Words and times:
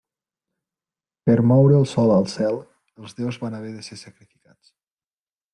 Per 1.29 1.35
moure 1.51 1.77
el 1.81 1.85
sol 1.93 2.15
al 2.15 2.27
cel, 2.33 2.59
els 3.03 3.17
déus 3.21 3.41
van 3.45 3.59
haver 3.59 3.73
de 3.79 3.89
ser 3.91 4.03
sacrificats. 4.07 4.77